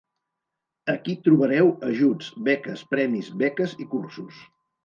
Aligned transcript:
Aquí 0.93 1.15
trobareu 1.27 1.69
ajuts, 1.89 2.31
beques, 2.49 2.83
premis, 2.95 3.33
beques 3.43 3.81
i 3.85 3.89
cursos. 3.93 4.43